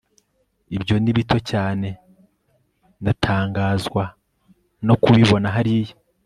ibyo 0.75 0.95
ni 1.03 1.11
bito 1.17 1.37
cyane 1.49 1.87
ndatangazwa 3.01 4.03
no 4.87 4.95
kubibona 5.01 5.47
hariya 5.55 5.95